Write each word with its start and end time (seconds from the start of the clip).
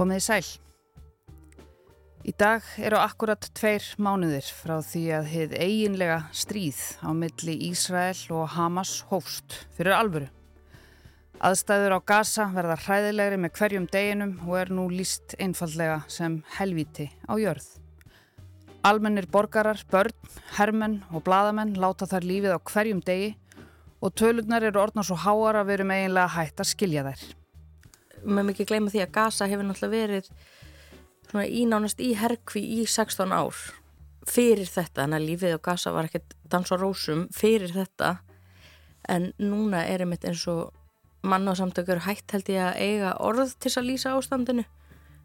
Komið 0.00 0.16
í 0.16 0.22
sæl. 0.24 0.46
Í 2.24 2.32
dag 2.40 2.64
eru 2.80 2.96
akkurat 2.96 3.44
tveir 3.52 3.84
mánuðir 4.00 4.46
frá 4.48 4.78
því 4.80 5.00
að 5.12 5.26
heið 5.28 5.50
eiginlega 5.60 6.14
stríð 6.32 6.78
á 7.04 7.12
milli 7.12 7.56
Ísrael 7.66 8.22
og 8.32 8.46
Hamas 8.54 8.94
hófst 9.10 9.58
fyrir 9.76 9.92
alvöru. 9.98 10.30
Aðstæður 11.44 11.98
á 12.00 12.06
Gaza 12.08 12.46
verða 12.54 12.78
hræðilegri 12.80 13.40
með 13.42 13.52
hverjum 13.58 13.88
deginum 13.92 14.32
og 14.46 14.56
er 14.62 14.72
nú 14.72 14.86
líst 14.88 15.34
einfallega 15.36 15.98
sem 16.08 16.38
helviti 16.56 17.10
á 17.28 17.36
jörð. 17.36 17.66
Almennir 18.80 19.28
borgarar, 19.28 19.82
börn, 19.92 20.16
hermenn 20.56 21.02
og 21.12 21.26
bladamenn 21.28 21.76
láta 21.76 22.08
þar 22.08 22.24
lífið 22.30 22.56
á 22.56 22.60
hverjum 22.72 23.04
degi 23.04 23.34
og 24.00 24.16
tölurnar 24.16 24.64
eru 24.64 24.80
orðna 24.80 25.04
svo 25.04 25.20
háar 25.26 25.60
að 25.60 25.74
verum 25.74 25.92
eiginlega 25.92 26.32
hægt 26.38 26.64
að 26.64 26.72
skilja 26.72 27.04
þær. 27.10 27.28
Mér 28.24 28.46
mikið 28.50 28.70
gleyma 28.70 28.92
því 28.92 29.04
að 29.04 29.12
Gaza 29.16 29.48
hefur 29.50 29.66
náttúrulega 29.68 29.96
verið 29.96 30.30
svona 31.30 31.46
ínánast 31.46 32.02
í 32.02 32.10
herkvi 32.18 32.62
í 32.80 32.82
16 32.84 33.32
ár 33.32 33.56
fyrir 34.28 34.68
þetta, 34.68 35.06
en 35.06 35.16
að 35.16 35.26
lífið 35.28 35.56
á 35.56 35.64
Gaza 35.70 35.94
var 35.94 36.10
ekkert 36.10 36.36
dans 36.50 36.72
og 36.74 36.82
rósum 36.82 37.24
fyrir 37.34 37.72
þetta. 37.74 38.18
En 39.08 39.30
núna 39.40 39.86
er 39.88 40.04
einmitt 40.04 40.26
eins 40.28 40.44
og 40.50 40.74
mann 41.22 41.48
á 41.48 41.54
samtökur 41.56 42.04
hægt 42.04 42.34
held 42.34 42.50
ég 42.52 42.60
að 42.66 42.78
eiga 42.84 43.16
orð 43.22 43.56
til 43.60 43.72
að 43.72 43.88
lýsa 43.88 44.14
ástandinu. 44.18 44.66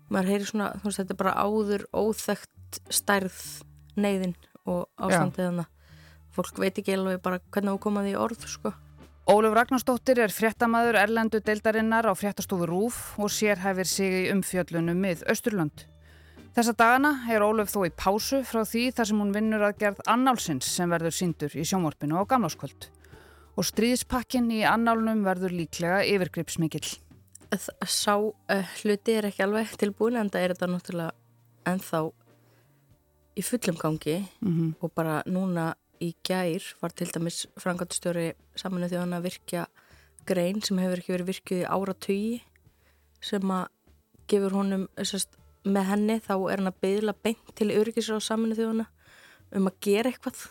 Maður 0.10 0.32
heyri 0.32 0.48
svona, 0.48 0.72
þú 0.80 0.90
veist, 0.90 1.02
þetta 1.02 1.16
er 1.16 1.22
bara 1.22 1.38
áður 1.42 1.88
óþægt 1.92 2.82
stærð 2.94 3.40
neyðin 3.98 4.36
og 4.66 4.86
ástandið 4.96 5.50
þannig 5.50 5.72
fólk 6.36 6.58
veit 6.60 6.82
ekki 6.82 6.98
alveg 6.98 7.22
bara 7.24 7.40
hvernig 7.54 7.78
þú 7.78 7.82
komaði 7.86 8.12
í 8.12 8.20
orð, 8.20 8.44
sko 8.50 8.74
Óluf 9.26 9.56
Ragnarsdóttir 9.58 10.20
er 10.22 10.30
fréttamaður 10.30 11.00
Erlendu 11.02 11.40
deildarinnar 11.42 12.06
á 12.06 12.14
fréttastofu 12.14 12.68
Rúf 12.70 12.98
og 13.18 13.32
sérhæfir 13.34 13.88
sig 13.90 14.12
í 14.20 14.28
umfjöllunum 14.30 15.00
mið 15.02 15.24
Östurlönd. 15.34 15.88
Þessa 16.54 16.76
dagana 16.78 17.12
er 17.34 17.42
Óluf 17.42 17.72
þó 17.74 17.88
í 17.88 17.90
pásu 17.90 18.44
frá 18.46 18.62
því 18.62 18.84
þar 18.94 19.08
sem 19.10 19.24
hún 19.24 19.32
vinnur 19.34 19.64
að 19.66 19.80
gerð 19.80 20.04
annálsins 20.14 20.70
sem 20.70 20.94
verður 20.94 21.16
síndur 21.18 21.56
í 21.58 21.66
sjónvarpinu 21.66 22.22
á 22.22 22.30
gamláskvöld. 22.30 22.86
Og 23.58 23.66
stríðspakkin 23.66 24.52
í 24.54 24.62
annálnum 24.62 25.26
verður 25.26 25.58
líklega 25.58 26.04
yfirgripsmikill. 26.06 26.86
Sá 27.82 28.14
uh, 28.22 28.76
hluti 28.84 29.18
er 29.18 29.32
ekki 29.32 29.42
alveg 29.48 29.74
tilbúin 29.82 30.22
en 30.22 30.30
það 30.30 30.46
er 30.46 30.54
þetta 30.54 30.70
náttúrulega 30.70 31.74
ennþá 31.74 32.04
í 33.34 33.48
fullum 33.50 33.82
gangi 33.82 34.20
mm 34.22 34.54
-hmm. 34.54 34.72
og 34.86 34.94
bara 34.94 35.24
núna 35.26 35.74
í 36.04 36.12
gær 36.26 36.66
var 36.82 36.94
til 36.96 37.08
dæmis 37.14 37.46
frangatstjóri 37.62 38.34
saminu 38.58 38.90
því 38.92 39.02
að 39.04 39.26
virkja 39.28 39.66
grein 40.26 40.62
sem 40.66 40.80
hefur 40.82 41.02
ekki 41.02 41.16
verið 41.16 41.32
virkjuð 41.32 41.64
í 41.64 41.70
áratögi 41.70 42.36
sem 43.24 43.52
að 43.54 43.68
gefur 44.30 44.58
honum 44.58 44.86
sest, 45.06 45.38
með 45.66 45.90
henni 45.92 46.20
þá 46.22 46.36
er 46.38 46.62
hann 46.62 46.72
að 46.72 46.82
beðla 46.86 47.16
beint 47.26 47.56
til 47.58 47.72
örgisra 47.74 48.18
á 48.18 48.28
saminu 48.28 48.58
þjóðuna 48.58 48.88
um 49.56 49.70
að 49.70 49.80
gera 49.86 50.12
eitthvað 50.12 50.48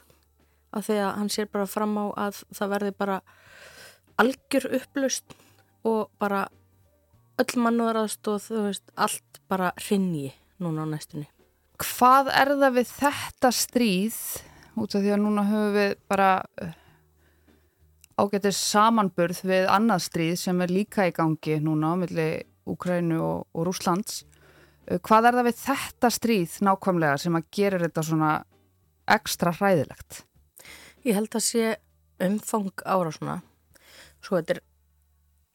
af 0.74 0.88
því 0.88 0.98
að 1.02 1.12
hann 1.18 1.30
sér 1.30 1.50
bara 1.52 1.70
fram 1.70 1.94
á 1.98 2.04
að 2.26 2.42
það 2.54 2.72
verði 2.74 2.94
bara 2.98 3.20
algjör 4.22 4.68
upplust 4.78 5.36
og 5.86 6.08
bara 6.22 6.46
öll 7.42 7.60
mannúðaraðstóð 7.66 8.50
allt 8.94 9.40
bara 9.50 9.72
rinni 9.88 10.32
núna 10.62 10.86
á 10.86 10.92
næstunni. 10.94 11.28
Hvað 11.82 12.30
er 12.30 12.52
það 12.54 12.76
við 12.78 12.90
þetta 12.94 13.50
stríð 13.54 14.18
út 14.80 14.94
af 14.94 15.04
því 15.04 15.12
að 15.14 15.22
núna 15.22 15.44
höfum 15.48 15.76
við 15.76 15.94
bara 16.10 16.30
eh, 16.62 16.74
ágættir 18.18 18.54
samanburð 18.56 19.42
við 19.46 19.70
annað 19.70 20.04
stríð 20.08 20.36
sem 20.40 20.60
er 20.64 20.74
líka 20.74 21.08
í 21.08 21.14
gangi 21.14 21.60
núna 21.62 21.94
á 21.94 22.00
milli 22.00 22.28
Úkrænu 22.64 23.18
og, 23.20 23.40
og 23.52 23.66
Rúslands. 23.68 24.22
Eh, 24.88 25.00
hvað 25.00 25.30
er 25.30 25.38
það 25.38 25.48
við 25.48 25.58
þetta 25.62 26.12
stríð 26.16 26.58
nákvæmlega 26.68 27.18
sem 27.20 27.38
að 27.38 27.48
gera 27.54 27.82
þetta 27.82 28.06
svona 28.08 28.30
ekstra 29.14 29.52
hræðilegt? 29.58 30.22
Ég 31.04 31.18
held 31.18 31.34
að 31.36 31.44
sé 31.44 31.74
umfang 32.24 32.72
ára 32.86 33.12
svona. 33.12 33.40
Svo 34.24 34.38
þetta 34.38 34.56
er 34.56 34.62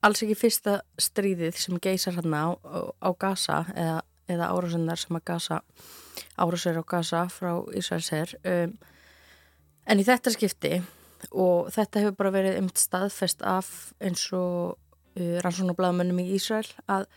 alls 0.06 0.22
ekki 0.24 0.38
fyrsta 0.38 0.75
stríðið 1.01 1.57
sem 1.59 1.80
geysar 1.81 2.16
hérna 2.19 2.44
á, 2.46 2.50
á, 3.01 3.09
Gaza 3.19 3.63
eða, 3.74 3.97
eða 4.30 4.51
árasennar 4.53 5.01
sem 5.01 5.18
að 5.18 5.25
Gaza 5.31 5.59
árasir 6.40 6.80
á 6.80 6.84
Gaza 6.86 7.25
frá 7.34 7.51
Ísraelsherr. 7.75 8.36
Um, 8.46 8.78
En 9.89 9.97
í 9.97 10.05
þetta 10.05 10.33
skipti 10.33 10.75
og 11.33 11.72
þetta 11.73 12.03
hefur 12.03 12.17
bara 12.19 12.33
verið 12.35 12.59
umt 12.61 12.79
staðfest 12.79 13.41
af 13.47 13.69
eins 14.00 14.27
og 14.38 14.75
uh, 14.75 15.39
rannsónablaðmönnum 15.44 16.22
í 16.22 16.27
Ísrael 16.38 16.67
að 16.88 17.07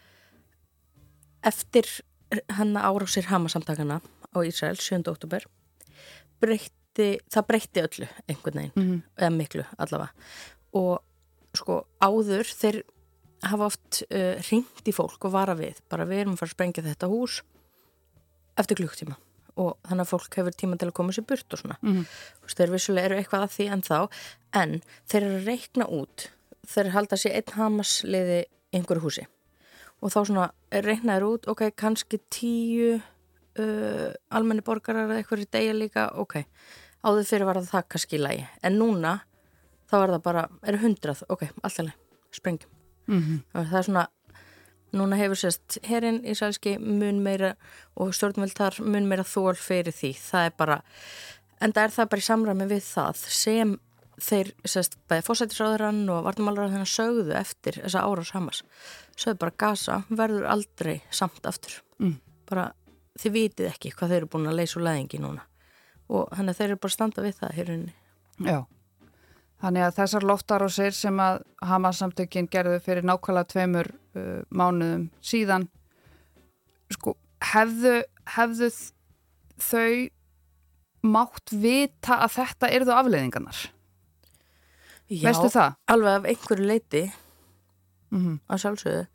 eftir 1.46 1.88
hanna 2.56 2.86
árásir 2.88 3.28
Hamasamtakana 3.28 4.00
á 4.32 4.38
Ísrael 4.40 4.78
7. 4.80 5.02
oktober 5.10 5.44
breytti, 6.42 7.18
það 7.30 7.46
breytti 7.50 7.84
öllu 7.84 8.08
einhvern 8.26 8.58
veginn, 8.58 8.72
mm 8.74 8.88
-hmm. 8.88 9.02
eða 9.20 9.36
miklu 9.36 9.64
allavega 9.76 10.12
og 10.72 11.02
sko 11.54 11.82
áður 12.00 12.48
þeir 12.48 12.82
hafa 13.42 13.68
oft 13.68 14.02
uh, 14.08 14.38
ringt 14.48 14.88
í 14.88 14.94
fólk 14.96 15.24
og 15.24 15.34
vara 15.34 15.54
við 15.54 15.82
bara 15.88 16.08
við 16.08 16.24
erum 16.24 16.32
að 16.38 16.42
fara 16.42 16.48
að 16.48 16.56
sprengja 16.56 16.86
þetta 16.88 17.12
hús 17.12 17.42
eftir 18.56 18.80
klukktíma 18.80 19.18
og 19.56 19.76
þannig 19.88 20.04
að 20.06 20.12
fólk 20.12 20.36
hefur 20.38 20.54
tíma 20.56 20.78
til 20.78 20.88
að 20.88 20.96
koma 20.96 21.12
sér 21.12 21.26
burt 21.28 21.52
og 21.52 21.58
svona. 21.58 21.76
Mm 21.82 21.92
-hmm. 21.92 22.06
þeir 22.56 22.70
vissulega 22.70 23.06
eru 23.06 23.16
eitthvað 23.16 23.42
að 23.42 23.54
því 23.56 23.66
en 23.72 23.82
þá 23.82 23.98
en 24.52 24.82
þeir 25.08 25.22
eru 25.22 25.36
að 25.36 25.46
reikna 25.46 25.86
út 25.86 26.30
þeir 26.68 26.92
halda 26.94 27.16
sér 27.16 27.38
einn 27.38 27.56
hamasliði 27.56 28.44
einhverju 28.72 29.02
húsi. 29.02 29.26
Og 30.02 30.10
þá 30.10 30.20
svona 30.26 30.46
reiknaður 30.70 31.26
út, 31.28 31.48
ok, 31.52 31.70
kannski 31.78 32.18
tíu 32.32 32.96
uh, 32.96 34.08
almenni 34.30 34.64
borgarar 34.66 35.06
eða 35.06 35.20
eitthvað 35.20 35.44
í 35.44 35.50
degja 35.50 35.76
líka, 35.76 36.08
ok. 36.18 36.40
Áður 37.02 37.28
fyrir 37.28 37.48
var 37.48 37.60
það 37.66 37.88
kannski 37.88 38.18
í 38.18 38.22
lægi 38.22 38.46
en 38.62 38.78
núna 38.78 39.20
þá 39.90 39.96
er 40.02 40.14
það 40.14 40.22
bara, 40.22 40.44
eru 40.70 40.78
hundrað 40.78 41.24
ok, 41.28 41.48
alltaf 41.62 41.92
sprengjum. 42.32 42.70
Mm 43.10 43.22
-hmm. 43.22 43.38
það 43.68 43.78
er 43.78 43.82
svona 43.82 44.06
Núna 44.92 45.16
hefur 45.16 45.38
sérst 45.40 45.78
herrin 45.88 46.20
í 46.28 46.34
sælski 46.36 46.74
mun 46.80 47.22
meira 47.24 47.54
og 47.96 48.12
stjórnveld 48.16 48.56
þar 48.58 48.80
mun 48.84 49.08
meira 49.08 49.24
þól 49.24 49.54
fyrir 49.56 49.94
því. 49.96 50.12
Það 50.20 50.48
er 50.48 50.58
bara, 50.58 50.82
en 51.64 51.72
það 51.72 51.86
er 51.86 51.94
það 51.96 52.10
bara 52.12 52.24
í 52.24 52.26
samræmi 52.28 52.68
við 52.74 52.84
það 52.90 53.22
sem 53.38 53.78
þeir 54.22 54.52
sérst 54.68 54.98
bæði 55.08 55.24
fósættisráðurann 55.26 56.02
og 56.12 56.26
vartumálarar 56.26 56.74
þennan 56.74 56.92
sögðu 56.92 57.32
eftir 57.38 57.80
þessa 57.80 58.04
ára 58.04 58.26
samas. 58.28 58.60
Sögðu 59.16 59.40
bara 59.46 59.56
gasa 59.64 60.02
verður 60.10 60.46
aldrei 60.52 61.00
samt 61.10 61.48
aftur. 61.48 61.80
Mm. 62.02 62.18
Bara 62.50 62.68
þið 63.20 63.34
vitið 63.38 63.70
ekki 63.72 63.94
hvað 63.96 64.12
þeir 64.12 64.20
eru 64.22 64.30
búin 64.34 64.52
að 64.52 64.60
leysa 64.60 64.78
úr 64.78 64.86
leðingi 64.88 65.20
núna 65.22 65.48
og 66.12 66.28
þannig 66.36 66.52
að 66.52 66.58
þeir 66.60 66.68
eru 66.68 66.80
bara 66.82 66.92
standa 66.96 67.24
við 67.24 67.36
það 67.38 67.56
hérunni. 67.56 67.92
Já. 68.42 68.58
Þannig 69.62 69.84
að 69.86 69.96
þessar 70.00 70.26
loftarásir 70.26 70.96
sem 70.96 71.20
að 71.22 71.42
Hamas 71.62 72.00
samtökin 72.02 72.48
gerðu 72.50 72.80
fyrir 72.82 73.06
nákvæmlega 73.06 73.48
tveimur 73.52 73.92
uh, 74.16 74.42
mánuðum 74.50 75.10
síðan 75.24 75.68
sko, 76.92 77.16
hefðu, 77.52 78.02
hefðu 78.36 78.70
þau 79.62 80.10
mátt 81.02 81.54
vita 81.54 82.20
að 82.22 82.36
þetta 82.36 82.72
erðu 82.78 82.96
afleiðingarnar? 82.96 83.62
Já, 85.12 85.28
Veistu 85.28 85.50
það? 85.52 85.78
alveg 85.92 86.18
af 86.18 86.28
einhverju 86.30 86.66
leiti 86.66 87.02
mm 88.10 88.20
-hmm. 88.20 88.36
á 88.48 88.54
sjálfsögðu. 88.56 89.06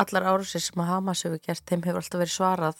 Allar 0.00 0.22
árásir 0.22 0.60
sem 0.60 0.80
að 0.80 0.90
Hamas 0.90 1.22
hefur 1.24 1.38
gert, 1.38 1.64
þeim 1.66 1.84
hefur 1.84 2.00
alltaf 2.00 2.20
verið 2.20 2.34
svarað 2.34 2.76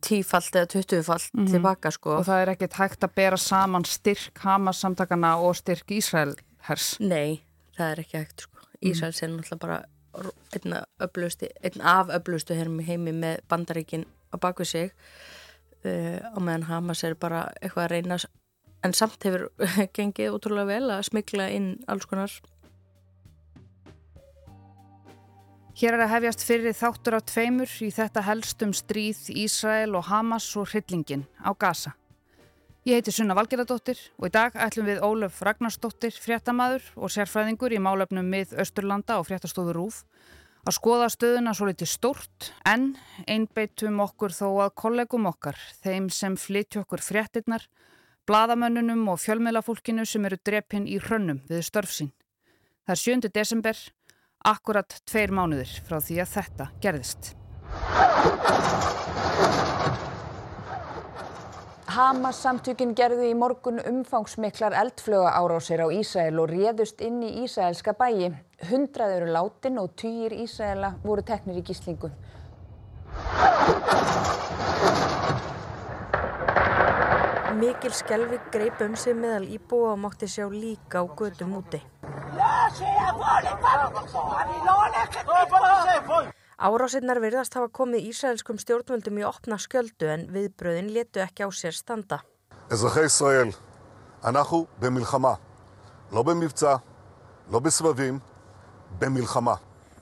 tífalt 0.00 0.54
eða 0.54 0.66
tuttufalt 0.66 1.30
mm 1.34 1.44
-hmm. 1.44 1.50
tilbaka 1.50 1.90
sko. 1.90 2.10
Og 2.18 2.26
það 2.26 2.42
er 2.42 2.48
ekkert 2.48 2.72
hægt 2.72 3.04
að 3.04 3.14
bera 3.14 3.36
saman 3.36 3.84
styrk 3.84 4.38
Hamas 4.38 4.80
samtakana 4.80 5.36
og 5.36 5.56
styrk 5.56 5.90
Ísrael 5.90 6.36
hers? 6.68 6.96
Nei, 7.00 7.42
það 7.76 7.90
er 7.90 7.98
ekki 8.00 8.18
hægt 8.18 8.40
sko. 8.40 8.57
Mhm. 8.80 8.90
Ísrael 8.90 9.12
sé 9.12 9.26
náttúrulega 9.26 9.58
bara 9.58 9.78
einn, 11.62 11.82
af 11.82 12.08
öflustu 12.08 12.54
heimi 12.54 13.12
með 13.12 13.40
bandaríkin 13.48 14.06
á 14.32 14.36
bakvið 14.40 14.66
sig 14.66 14.92
uh, 15.84 16.18
og 16.34 16.42
meðan 16.42 16.68
Hamas 16.68 17.04
er 17.04 17.14
bara 17.14 17.48
eitthvað 17.62 17.84
að 17.84 17.90
reyna 17.90 18.18
en 18.84 18.94
samt 18.94 19.24
hefur 19.24 19.48
gengið 19.96 20.34
útrúlega 20.34 20.66
vel 20.66 20.90
að 20.90 21.06
smigla 21.10 21.50
inn 21.50 21.76
alls 21.86 22.06
konar 22.06 22.32
Hér 25.78 25.94
er 25.94 26.00
að 26.02 26.10
hefjast 26.16 26.40
fyrir 26.42 26.74
þáttur 26.74 27.14
á 27.14 27.20
tveimur 27.22 27.70
í 27.86 27.92
þetta 27.94 28.24
helstum 28.26 28.72
stríð 28.74 29.28
Ísrael 29.30 29.94
og 29.94 30.08
Hamas 30.08 30.48
og 30.58 30.72
hryllingin 30.72 31.22
á 31.38 31.54
Gaza. 31.54 31.92
Ég 32.88 33.02
heiti 33.02 33.12
Sunna 33.12 33.34
Valgeradóttir 33.36 33.98
og 34.16 34.30
í 34.30 34.32
dag 34.32 34.54
ætlum 34.64 34.86
við 34.88 35.02
Ólaf 35.04 35.42
Ragnarsdóttir, 35.44 36.14
fréttamaður 36.24 36.86
og 36.96 37.10
sérfræðingur 37.12 37.74
í 37.76 37.80
málefnum 37.84 38.24
mið 38.32 38.54
Östurlanda 38.62 39.18
og 39.20 39.26
fréttastofu 39.28 39.74
Rúf 39.76 39.98
að 40.64 40.76
skoða 40.78 41.10
stöðuna 41.12 41.52
svo 41.52 41.68
litið 41.68 41.90
stórt 41.92 42.48
en 42.64 42.94
einbeitum 43.28 44.00
okkur 44.06 44.32
þó 44.32 44.46
að 44.64 44.72
kollegum 44.80 45.28
okkar, 45.28 45.60
þeim 45.84 46.08
sem 46.08 46.40
flytja 46.40 46.80
okkur 46.86 47.04
fréttinnar, 47.04 47.68
bladamönnunum 48.24 49.04
og 49.12 49.20
fjölmiðlafólkinu 49.20 50.08
sem 50.08 50.24
eru 50.24 50.40
drepinn 50.40 50.88
í 50.88 50.96
hrönnum 50.96 51.44
við 51.50 51.66
störfsinn. 51.68 52.14
Það 52.88 52.96
er 52.96 53.04
7. 53.04 53.32
desember 53.36 53.84
Akkurat 54.48 55.02
tveir 55.04 55.36
mánuðir 55.36 55.76
frá 55.84 56.00
því 56.00 56.22
að 56.24 56.36
þetta 56.38 56.72
gerðist. 56.80 57.34
Hamas 61.88 62.36
samtökin 62.44 62.90
gerðu 62.92 63.30
í 63.30 63.34
morgun 63.38 63.78
umfangsmiklar 63.80 64.74
eldflöga 64.76 65.30
árásir 65.38 65.80
á 65.80 65.88
Ísrael 65.88 66.36
og 66.42 66.50
réðust 66.50 67.00
inn 67.00 67.22
í 67.24 67.30
Ísraelska 67.46 67.94
bæi. 67.96 68.28
Hundrað 68.68 69.14
eru 69.14 69.30
látin 69.32 69.80
og 69.80 69.94
týjir 69.96 70.34
Ísraela 70.36 70.90
voru 71.00 71.24
teknir 71.24 71.62
í 71.62 71.64
gíslingu. 71.64 72.10
Mikil 77.56 77.96
skelvi 77.96 78.36
greip 78.52 78.84
um 78.84 78.92
sig 78.94 79.16
meðal 79.16 79.48
íbúa 79.48 79.94
og 79.94 80.02
mátti 80.04 80.28
sjá 80.28 80.44
líka 80.52 81.00
á 81.00 81.04
gödum 81.08 81.56
úti. 81.56 81.80
Árásinnar 86.58 87.20
virðast 87.22 87.54
hafa 87.54 87.68
komið 87.70 88.08
ísælskum 88.10 88.56
stjórnvöldum 88.58 89.20
í 89.20 89.24
opna 89.28 89.60
skjöldu 89.62 90.08
en 90.10 90.24
viðbröðin 90.34 90.88
letu 90.90 91.22
ekki 91.22 91.46
á 91.46 91.48
sér 91.54 91.76
standa. 91.76 92.18
Ezrahi 92.74 93.04
Israel, 93.06 93.52
anahu 94.26 94.64
bemilchama, 94.82 95.36
lo 96.10 96.24
bemivca, 96.26 96.80
lo 97.54 97.62
besvavim, 97.62 98.18
bemilchama. 98.98 99.54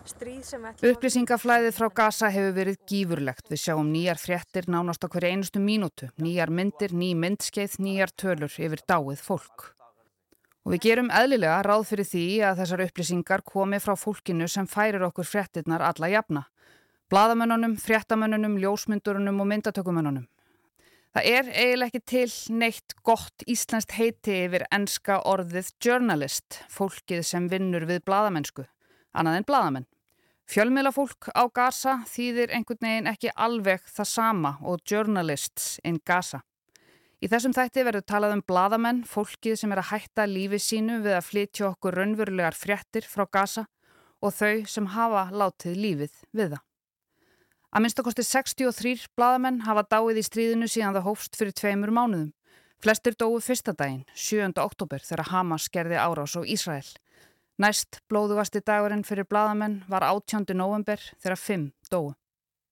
Upplýsingaflæðið 0.07 1.77
frá 1.77 1.91
Gaza 1.93 2.33
hefur 2.33 2.57
verið 2.57 2.81
gífurlegt. 2.89 3.51
Við 3.53 3.61
sjáum 3.67 3.93
nýjar 3.93 4.17
fréttir 4.23 4.73
nánast 4.73 5.05
okkur 5.05 5.29
einustu 5.29 5.61
mínútu, 5.61 6.09
nýjar 6.17 6.49
myndir, 6.49 6.97
ný 6.97 7.13
myndskeið, 7.21 7.77
nýjar 7.85 8.17
tölur 8.17 8.49
yfir 8.57 8.81
dáið 8.89 9.21
fólk. 9.21 9.76
Og 10.67 10.73
við 10.75 10.81
gerum 10.83 11.13
eðlilega 11.15 11.61
ráð 11.63 11.85
fyrir 11.93 12.09
því 12.11 12.23
að 12.43 12.61
þessar 12.61 12.81
upplýsingar 12.89 13.43
komi 13.47 13.79
frá 13.79 13.93
fólkinu 13.95 14.49
sem 14.51 14.67
færir 14.67 15.05
okkur 15.07 15.29
fréttirnar 15.31 15.85
alla 15.87 16.09
jafna. 16.11 16.43
Blaðamönnunum, 17.07 17.77
fréttamönnunum, 17.79 18.57
ljósmyndurunum 18.59 19.39
og 19.45 19.47
myndatökumönnunum. 19.53 20.25
Það 21.15 21.29
er 21.31 21.53
eiginlega 21.55 21.87
ekki 21.93 22.01
til 22.11 22.57
neitt 22.59 22.97
gott 23.07 23.45
íslenskt 23.47 23.95
heiti 23.95 24.35
yfir 24.49 24.67
enska 24.75 25.21
orðið 25.23 25.71
journalist, 25.87 26.59
fólkið 26.67 27.23
sem 27.31 27.47
vinnur 27.49 27.87
við 27.87 28.03
blaðamennsku, 28.11 28.67
annað 29.15 29.39
en 29.39 29.47
blaðamenn. 29.47 29.87
Fjölmiðlafólk 30.51 31.31
á 31.31 31.47
Gaza 31.47 31.95
þýðir 32.11 32.51
einhvern 32.59 32.83
veginn 32.83 33.13
ekki 33.15 33.31
alveg 33.39 33.87
það 33.87 34.11
sama 34.17 34.57
og 34.67 34.83
journalists 34.83 35.79
in 35.87 36.03
Gaza. 36.03 36.43
Í 37.25 37.31
þessum 37.33 37.55
þætti 37.57 37.85
verður 37.87 38.05
talað 38.05 38.35
um 38.37 38.43
bladamenn, 38.45 38.99
fólkið 39.09 39.57
sem 39.57 39.73
er 39.73 39.81
að 39.81 39.91
hætta 39.95 40.27
lífi 40.29 40.59
sínu 40.61 40.99
við 41.05 41.17
að 41.17 41.29
flytja 41.31 41.71
okkur 41.71 41.97
raunverulegar 41.97 42.57
fréttir 42.57 43.07
frá 43.09 43.25
Gaza 43.33 43.65
og 44.21 44.35
þau 44.37 44.67
sem 44.69 44.89
hafa 44.93 45.29
látið 45.33 45.79
lífið 45.81 46.19
við 46.37 46.57
það. 46.57 46.65
Að 47.73 47.83
minnstakosti 47.85 48.25
63 48.25 49.09
bladamenn 49.17 49.63
hafa 49.65 49.87
dáið 49.89 50.21
í 50.21 50.27
stríðinu 50.29 50.69
síðan 50.69 50.95
það 50.97 51.09
hófst 51.09 51.41
fyrir 51.41 51.57
tveimur 51.57 51.93
mánuðum. 51.93 52.31
Flestir 52.85 53.17
dói 53.17 53.41
fyrsta 53.41 53.73
daginn, 53.73 54.05
7. 54.13 54.53
oktober, 54.61 55.01
þegar 55.01 55.31
Hamas 55.33 55.71
gerði 55.73 55.97
árás 55.97 56.37
á 56.37 56.45
Ísrael. 56.45 56.89
Næst 57.57 58.03
blóðugasti 58.13 58.61
dagurinn 58.61 59.05
fyrir 59.09 59.25
bladamenn 59.25 59.81
var 59.89 60.05
18. 60.05 60.53
november 60.53 61.01
þegar 61.17 61.41
5 61.41 61.71
dói. 61.89 62.13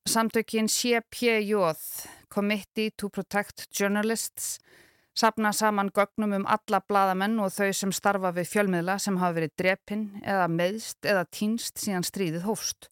Samtökin 0.04 0.68
CPJ, 0.68 1.56
Committee 2.34 2.90
to 2.98 3.08
Protect 3.08 3.68
Journalists, 3.80 4.58
sapna 5.14 5.52
saman 5.52 5.90
gögnum 5.94 6.32
um 6.34 6.46
alla 6.50 6.80
bladamenn 6.82 7.38
og 7.38 7.52
þau 7.54 7.70
sem 7.72 7.92
starfa 7.94 8.32
við 8.34 8.48
fjölmiðla 8.50 8.96
sem 8.98 9.20
hafa 9.20 9.36
verið 9.36 9.52
drepinn 9.60 10.08
eða 10.24 10.48
meðst 10.50 11.06
eða 11.06 11.22
týnst 11.30 11.78
síðan 11.78 12.06
stríðið 12.08 12.48
hófst 12.48 12.88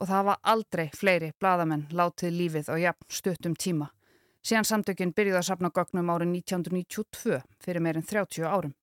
og 0.00 0.08
það 0.08 0.16
hafa 0.16 0.36
aldrei 0.54 0.88
fleiri 0.96 1.30
bladamenn 1.38 1.86
látið 1.94 2.34
lífið 2.40 2.72
á 2.72 2.76
jafn 2.82 3.06
stuttum 3.20 3.54
tíma. 3.54 3.92
Síðan 4.42 4.66
samtökin 4.66 5.14
byrjuði 5.14 5.38
að 5.38 5.48
sapna 5.52 5.70
gögnum 5.70 6.10
árið 6.10 6.34
1992 6.40 7.40
fyrir 7.62 7.84
meirinn 7.84 8.10
30 8.10 8.48
árum. 8.48 8.74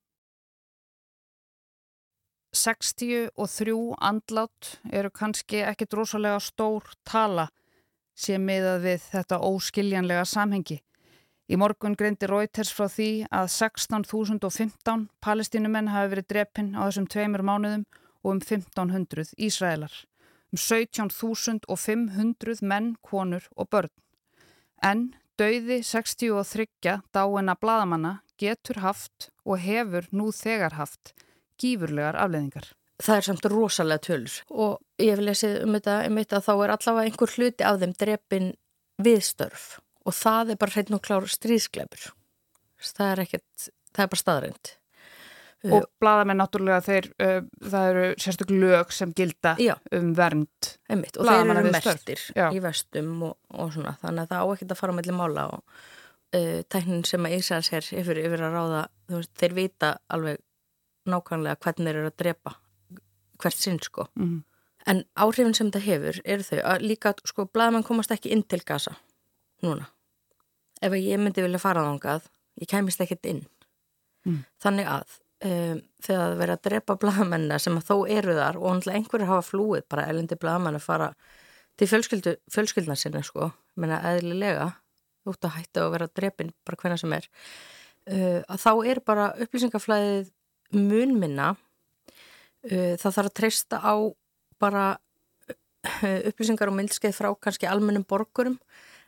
63 2.55 3.77
andlát 3.99 4.77
eru 4.93 5.11
kannski 5.11 5.65
ekkit 5.67 5.99
rosalega 5.99 6.39
stór 6.39 6.85
tala 7.03 7.49
sem 8.17 8.41
miðað 8.43 8.81
við 8.87 9.01
þetta 9.11 9.37
óskiljanlega 9.45 10.25
samhengi. 10.25 10.81
Í 11.47 11.55
morgun 11.55 11.95
greindi 11.95 12.27
Reuters 12.27 12.73
frá 12.75 12.89
því 12.91 13.23
að 13.31 13.47
16.015 13.53 15.07
palestínumenn 15.23 15.87
hafi 15.93 16.09
verið 16.15 16.27
drepinn 16.33 16.75
á 16.75 16.89
þessum 16.89 17.07
tveimur 17.13 17.43
mánuðum 17.47 17.85
og 18.25 18.29
um 18.33 18.41
1500 18.41 19.31
Ísraelar. 19.37 19.93
Um 20.51 20.59
17.500 20.59 22.63
menn, 22.67 22.95
konur 22.99 23.47
og 23.55 23.69
börn. 23.71 23.93
En 24.83 25.15
dauði 25.39 25.79
63 25.85 26.67
dáina 27.15 27.55
bladamanna 27.55 28.19
getur 28.37 28.77
haft 28.83 29.31
og 29.45 29.59
hefur 29.63 30.03
nú 30.11 30.31
þegar 30.35 30.73
haft 30.75 31.13
gífurlegar 31.61 32.15
afleðingar. 32.19 32.73
Það 32.97 33.19
er 33.19 33.25
samt 33.27 33.45
rosalega 33.51 34.01
tölur 34.07 34.37
og 34.49 35.03
ég 35.03 35.13
hef 35.13 35.21
lesið 35.21 35.59
um 35.65 35.75
þetta, 35.77 35.97
um 36.07 36.17
þetta 36.17 36.39
þá 36.47 36.53
er 36.55 36.71
allavega 36.73 37.11
einhver 37.11 37.33
hluti 37.35 37.65
af 37.67 37.77
þeim 37.83 37.93
drepin 38.01 38.47
viðstörf 39.05 39.67
og 40.07 40.15
það 40.17 40.53
er 40.53 40.59
bara 40.61 40.73
hreitn 40.73 40.97
og 40.97 41.03
klár 41.05 41.27
stríðskleipur. 41.29 42.09
Það 42.77 43.11
er 43.11 43.21
ekkert, 43.25 43.69
það 43.91 44.03
er 44.03 44.11
bara 44.13 44.21
staðrænt. 44.23 44.73
Og 45.67 45.87
bladamenn 45.99 46.37
náttúrulega 46.39 46.83
þeir, 46.85 47.07
uh, 47.19 47.39
það 47.65 47.87
eru 47.91 48.03
sérstaklega 48.21 48.61
lög 48.61 48.91
sem 48.93 49.13
gilda 49.17 49.55
Já. 49.59 49.73
um 49.97 50.11
vernd. 50.15 50.69
Einmitt, 50.87 51.17
og 51.17 51.27
þeir 51.27 51.51
eru 51.57 52.17
Já. 52.37 52.45
í 52.53 52.61
vestum 52.63 53.23
og, 53.25 53.33
og 53.57 53.73
svona 53.73 53.95
þannig 54.03 54.27
að 54.27 54.33
það 54.33 54.43
á 54.45 54.45
ekkert 54.53 54.75
að 54.75 54.81
fara 54.81 54.95
með 54.95 55.09
mála 55.17 55.47
og 55.57 55.63
uh, 56.37 56.61
tæknin 56.69 57.03
sem 57.09 57.25
að 57.27 57.35
Ísæðs 57.39 57.71
er 57.73 57.89
yfir, 58.03 58.21
yfir 58.21 58.45
að 58.47 58.55
ráða, 58.55 58.83
veist, 59.11 59.33
þeir 59.41 59.57
vita 59.57 59.91
alveg 60.13 60.39
nákvæmlega 61.09 61.59
hvernig 61.65 61.89
þeir 61.89 62.01
eru 62.03 62.13
að 62.13 62.17
drepa 62.21 62.55
hvert 63.41 63.57
sinn 63.57 63.79
sko 63.83 64.07
Mm. 64.15 64.43
en 64.87 65.03
áhrifin 65.15 65.53
sem 65.55 65.71
það 65.71 65.85
hefur 65.89 66.21
eru 66.25 66.43
þau 66.43 66.61
að 66.63 66.81
líka 66.87 67.13
sko 67.25 67.45
blaðmenn 67.53 67.83
komast 67.87 68.11
ekki 68.11 68.31
inn 68.31 68.43
til 68.43 68.61
gasa 68.65 68.95
núna 69.63 69.87
ef 70.81 70.91
ég 70.93 71.19
myndi 71.19 71.41
vilja 71.45 71.59
fara 71.59 71.81
þangað 71.87 72.27
ég 72.61 72.67
kæmist 72.67 73.01
ekkert 73.01 73.25
inn 73.25 73.45
Mm. 74.27 74.43
þannig 74.63 74.87
að 74.91 75.17
um, 75.45 75.81
þegar 76.03 76.21
það 76.23 76.37
verið 76.41 76.55
að 76.57 76.63
drepa 76.67 76.95
blaðmennina 76.99 77.59
sem 77.61 77.77
þó 77.79 77.95
eru 78.09 78.33
þar 78.35 78.57
og 78.57 78.73
náttúrulega 78.75 78.97
einhverju 78.99 79.27
hafa 79.29 79.45
flúið 79.51 79.83
bara 79.89 80.07
elendi 80.11 80.35
blaðmenn 80.35 80.75
að 80.75 80.83
fara 80.83 81.11
til 81.77 81.87
fjölskyldna 81.87 82.95
sinna 82.97 83.21
sko 83.23 83.51
menna 83.77 84.01
eðlilega 84.01 84.71
út 85.27 85.45
að 85.45 85.55
hætta 85.59 85.85
og 85.85 85.91
vera 85.93 86.07
drepin 86.07 86.51
bara 86.65 86.77
hvenna 86.81 86.97
sem 86.97 87.13
er 87.13 87.27
uh, 88.09 88.41
að 88.49 88.59
þá 88.65 88.71
er 88.91 88.99
bara 89.05 89.29
upplýsingaflæðið 89.45 90.31
munminna 90.73 91.53
það 92.71 93.13
þarf 93.17 93.29
að 93.29 93.35
treysta 93.39 93.79
á 93.83 93.95
bara 94.59 94.85
uh, 95.49 96.19
upplýsingar 96.31 96.71
og 96.71 96.77
myndskeið 96.79 97.15
frá 97.15 97.29
kannski 97.39 97.67
almennum 97.69 98.05
borgurum 98.09 98.57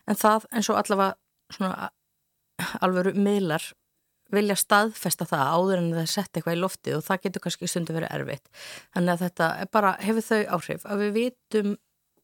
en 0.08 0.16
það 0.16 0.46
eins 0.52 0.70
og 0.72 0.78
allavega 0.80 1.14
svona 1.50 1.90
alvöru 2.84 3.12
miðlar 3.16 3.64
vilja 4.30 4.54
staðfesta 4.54 5.26
það 5.26 5.48
áður 5.50 5.78
en 5.80 5.88
það 5.96 6.06
setja 6.12 6.38
eitthvað 6.38 6.54
í 6.56 6.60
lofti 6.60 6.92
og 6.94 7.02
það 7.02 7.22
getur 7.24 7.42
kannski 7.42 7.66
stundu 7.70 7.94
verið 7.96 8.12
erfitt 8.14 8.50
þannig 8.94 9.12
að 9.16 9.22
þetta 9.24 9.48
bara 9.74 9.96
hefur 10.04 10.22
þau 10.28 10.42
áhrif 10.56 10.84
að 10.86 11.02
við 11.06 11.12
vitum 11.18 11.72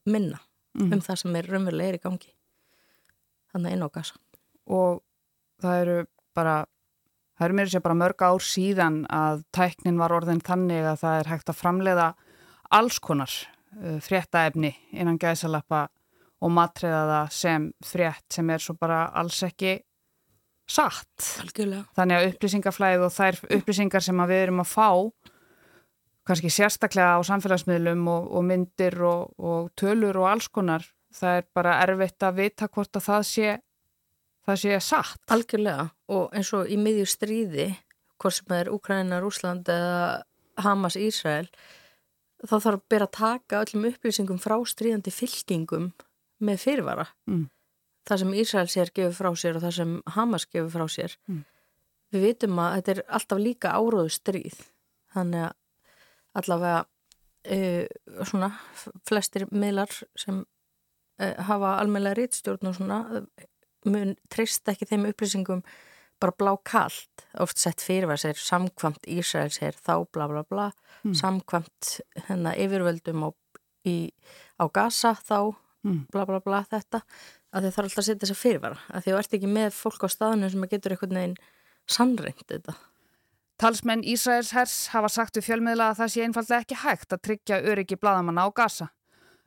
minna 0.07 0.43
Mhm. 0.77 0.93
um 0.93 1.01
það 1.01 1.17
sem 1.17 1.37
er 1.39 1.47
raunverulega 1.49 1.89
er 1.89 1.97
í 1.97 2.01
gangi 2.05 2.33
þannig 3.53 3.71
að 3.71 3.75
inn 3.79 3.85
á 3.89 3.89
gasa 3.95 4.15
og 4.69 4.99
það 5.65 5.77
eru 5.81 5.95
bara 6.37 6.57
það 7.37 7.49
eru 7.49 7.59
mér 7.59 7.73
sér 7.73 7.85
bara 7.85 7.99
mörg 7.99 8.25
ár 8.25 8.45
síðan 8.45 9.03
að 9.13 9.45
tæknin 9.57 10.01
var 10.01 10.15
orðin 10.17 10.43
þannig 10.45 10.87
að 10.87 11.03
það 11.05 11.19
er 11.21 11.31
hægt 11.33 11.53
að 11.53 11.61
framleiða 11.61 12.09
alls 12.77 12.99
konar 12.99 13.33
uh, 13.33 13.99
fréttaefni 14.03 14.73
innan 14.97 15.21
gæsalappa 15.21 15.87
og 16.45 16.53
matriða 16.53 17.05
það 17.11 17.37
sem 17.37 17.69
frétt 17.85 18.37
sem 18.37 18.51
er 18.53 18.63
svo 18.63 18.77
bara 18.79 19.07
alls 19.17 19.39
ekki 19.47 19.79
satt. 20.67 21.39
algjörlega 21.45 21.87
Þannig 21.97 22.19
að 22.19 22.29
upplýsingaflæð 22.33 23.07
og 23.07 23.15
þær 23.15 23.41
upplýsingar 23.59 24.05
sem 24.05 24.27
við 24.27 24.43
erum 24.49 24.63
að 24.65 24.73
fá 24.73 24.91
kannski 26.27 26.51
sérstaklega 26.51 27.17
á 27.17 27.21
samfélagsmiðlum 27.27 28.09
og, 28.11 28.31
og 28.35 28.45
myndir 28.49 28.99
og, 29.07 29.37
og 29.39 29.71
tölur 29.79 30.19
og 30.19 30.31
alls 30.33 30.49
konar, 30.51 30.83
það 31.15 31.41
er 31.41 31.47
bara 31.55 31.77
erfitt 31.85 32.27
að 32.27 32.41
vita 32.41 32.67
hvort 32.67 32.99
að 32.99 33.07
það 33.07 33.27
sé 33.31 33.53
það 34.47 34.61
sé 34.63 34.77
satt. 34.81 35.21
Algjörlega 35.33 35.89
og 36.13 36.31
eins 36.37 36.53
og 36.55 36.69
í 36.71 36.77
miðju 36.81 37.07
stríði 37.11 37.69
hvort 38.21 38.35
sem 38.39 38.55
er 38.57 38.71
Úkraina, 38.73 39.19
Rúsland 39.21 39.69
eða 39.69 40.23
Hamas, 40.65 40.97
Ísrael 40.97 41.49
þá 42.47 42.55
þarf 42.61 42.77
að 42.77 42.87
bera 42.93 43.07
að 43.09 43.17
taka 43.17 43.61
öllum 43.65 43.89
upplýsingum 43.91 44.39
frá 44.41 44.57
stríðandi 44.69 45.13
fylkingum 45.13 45.91
með 46.41 46.63
fyrirvara 46.63 47.07
Mm. 47.27 47.49
það 48.09 48.19
sem 48.23 48.35
Ísrael 48.35 48.69
sér 48.71 48.91
gefur 48.95 49.15
frá 49.19 49.31
sér 49.37 49.57
og 49.57 49.63
það 49.65 49.75
sem 49.77 50.03
Hamas 50.17 50.47
gefur 50.47 50.71
frá 50.71 50.87
sér 50.89 51.17
Mm. 51.29 51.45
við 52.13 52.21
vitum 52.27 52.59
að 52.59 52.75
þetta 52.77 52.91
er 52.95 53.03
alltaf 53.09 53.39
líka 53.41 53.73
áróðu 53.73 54.11
stríð 54.13 54.59
þannig 55.15 55.47
að 55.49 55.55
allavega 56.37 56.87
uh, 57.51 57.87
svona 58.25 58.51
flestir 59.09 59.47
miðlar 59.51 59.93
sem 60.17 60.45
uh, 61.21 61.35
hafa 61.49 61.79
almeinlega 61.81 62.17
rítstjórn 62.21 62.69
og 62.69 62.77
svona 62.77 63.01
mun 63.89 64.15
treysta 64.33 64.75
ekki 64.75 64.89
þeim 64.91 65.07
upplýsingum 65.11 65.63
bara 66.21 66.33
blá 66.33 66.55
kallt, 66.65 67.27
oft 67.43 67.61
sett 67.61 67.83
fyrir 67.85 68.09
að 68.09 68.23
sér 68.23 68.41
samkvamt 68.41 69.05
Ísraels 69.11 69.59
er 69.65 69.77
þá 69.77 70.07
bla 70.15 70.29
bla 70.31 70.43
bla, 70.49 70.71
mm. 71.05 71.15
samkvamt 71.19 71.99
hennar 72.31 72.57
yfirvöldum 72.57 73.27
á, 73.29 73.31
í, 73.85 73.97
á 74.57 74.65
Gaza 74.73 75.13
þá 75.19 75.53
mm. 75.85 76.07
bla 76.15 76.25
bla 76.29 76.41
bla 76.45 76.63
þetta, 76.71 77.03
að 77.53 77.69
þau 77.69 77.71
þarf 77.77 77.85
alltaf 77.85 78.03
að 78.03 78.09
setja 78.09 78.23
þess 78.25 78.37
að 78.37 78.43
fyrirvara, 78.43 78.83
að 78.89 79.07
þau 79.09 79.17
ert 79.21 79.39
ekki 79.39 79.53
með 79.59 79.71
fólk 79.77 80.07
á 80.07 80.09
staðinu 80.13 80.53
sem 80.53 80.69
getur 80.73 80.97
einhvern 80.97 81.21
veginn 81.21 81.41
sannreint 81.87 82.47
þetta. 82.49 82.77
Talsmenn 83.57 84.05
Ísraels 84.05 84.53
hers 84.53 84.75
hafa 84.93 85.09
sagt 85.09 85.39
við 85.39 85.47
fjölmiðla 85.47 85.93
að 85.93 86.01
það 86.03 86.11
sé 86.13 86.25
einfallega 86.27 86.65
ekki 86.65 86.81
hægt 86.83 87.15
að 87.15 87.23
tryggja 87.25 87.61
öryggi 87.65 87.97
bladamanna 88.01 88.45
á 88.45 88.49
Gaza. 88.53 88.91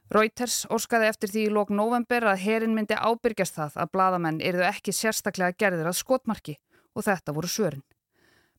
Reuters 0.09 0.63
óskaði 0.73 1.05
eftir 1.05 1.29
því 1.29 1.41
í 1.45 1.49
lók 1.53 1.69
november 1.69 2.25
að 2.31 2.39
herin 2.41 2.73
myndi 2.73 2.95
ábyrgjast 2.97 3.59
það 3.59 3.75
að 3.83 3.91
bladamenn 3.93 4.39
erðu 4.41 4.63
ekki 4.65 4.93
sérstaklega 4.95 5.53
gerðir 5.53 5.89
að 5.91 5.99
skotmarki 5.99 6.55
og 6.97 7.05
þetta 7.05 7.35
voru 7.35 7.49
svörin. 7.51 7.83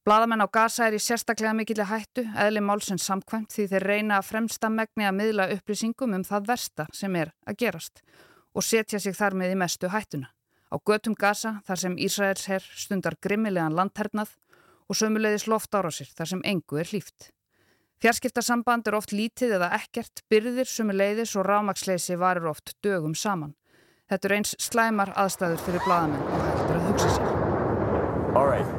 Bladamenn 0.07 0.45
á 0.47 0.49
Gaza 0.49 0.87
er 0.87 0.95
í 0.95 1.01
sérstaklega 1.03 1.53
mikilvæg 1.59 1.91
hættu, 1.91 2.23
eðli 2.39 2.63
málsins 2.63 3.03
samkvæmt 3.05 3.51
því 3.51 3.67
þeir 3.73 3.87
reyna 3.91 4.21
að 4.21 4.29
fremsta 4.29 4.71
megni 4.71 5.09
að 5.09 5.19
miðla 5.19 5.49
upplýsingum 5.57 6.15
um 6.21 6.25
það 6.25 6.47
versta 6.53 6.87
sem 6.95 7.19
er 7.19 7.35
að 7.43 7.59
gerast 7.65 8.01
og 8.55 8.65
setja 8.65 9.03
sig 9.03 9.19
þar 9.19 9.35
með 9.43 9.57
í 9.57 9.59
mestu 9.59 9.91
hættuna. 9.91 10.31
Á 10.71 10.77
götum 10.87 11.19
Gaza 11.19 11.57
þar 11.67 11.83
sem 11.83 11.99
Ísraels 11.99 12.47
herr 12.47 12.71
stundar 12.79 13.19
grimmilegan 13.19 13.75
landhernað 13.75 14.37
og 14.87 15.03
sömuleiðis 15.03 15.51
loft 15.51 15.75
ára 15.75 15.91
sér 15.91 16.15
þar 16.15 16.33
sem 16.33 16.47
engu 16.47 16.79
er 16.79 16.95
hlýft. 16.95 17.33
Fjarskiptarsamband 18.01 18.87
er 18.89 18.95
oft 18.97 19.11
lítið 19.13 19.59
eða 19.59 19.75
ekkert, 19.77 20.23
byrðir 20.33 20.69
sumu 20.69 20.95
leiðis 20.97 21.35
og 21.37 21.45
rámaksleysi 21.45 22.17
varir 22.17 22.47
oft 22.49 22.73
dögum 22.81 23.13
saman. 23.13 23.53
Þetta 24.09 24.29
er 24.29 24.35
eins 24.39 24.55
slæmar 24.57 25.13
aðstæður 25.21 25.61
fyrir 25.67 25.85
bladamenn 25.85 26.23
og 26.25 26.47
hættur 26.47 26.79
að 26.79 26.87
hugsa 26.89 27.11
sér. 27.19 27.35
All 28.41 28.49
right. 28.49 28.71